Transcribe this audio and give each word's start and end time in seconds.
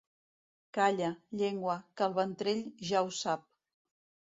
Calla, 0.77 1.09
llengua, 1.41 1.77
que 2.01 2.05
el 2.09 2.17
ventrell 2.23 2.65
ja 2.91 3.05
ho 3.05 3.15
sap. 3.21 3.49